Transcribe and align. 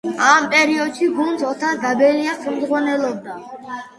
ამ 0.27 0.45
პერიოდში 0.53 1.09
გუნდს 1.17 1.43
ოთარ 1.51 1.77
გაბელია 1.83 2.35
ხელმძღვანელობდა. 2.45 3.37